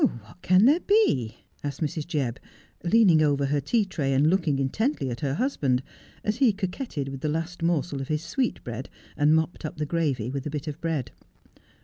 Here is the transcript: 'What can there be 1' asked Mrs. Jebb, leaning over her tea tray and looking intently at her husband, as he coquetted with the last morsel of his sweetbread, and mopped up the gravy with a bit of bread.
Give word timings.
'What 0.01 0.41
can 0.41 0.65
there 0.65 0.79
be 0.79 1.35
1' 1.61 1.61
asked 1.69 1.79
Mrs. 1.81 2.07
Jebb, 2.07 2.37
leaning 2.83 3.21
over 3.21 3.45
her 3.45 3.61
tea 3.61 3.85
tray 3.85 4.13
and 4.15 4.31
looking 4.31 4.57
intently 4.57 5.11
at 5.11 5.19
her 5.19 5.35
husband, 5.35 5.83
as 6.23 6.37
he 6.37 6.51
coquetted 6.53 7.07
with 7.09 7.21
the 7.21 7.29
last 7.29 7.61
morsel 7.61 8.01
of 8.01 8.07
his 8.07 8.23
sweetbread, 8.23 8.89
and 9.15 9.35
mopped 9.35 9.63
up 9.63 9.77
the 9.77 9.85
gravy 9.85 10.31
with 10.31 10.47
a 10.47 10.49
bit 10.49 10.65
of 10.67 10.81
bread. 10.81 11.11